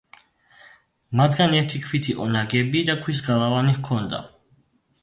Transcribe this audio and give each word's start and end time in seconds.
მათგან 1.19 1.53
ერთი 1.59 1.83
ქვით 1.85 2.09
იყო 2.15 2.27
ნაგები 2.37 2.83
და 2.89 2.97
ქვის 3.05 3.23
გალავანი 3.31 3.79
ჰქონდა. 3.79 4.27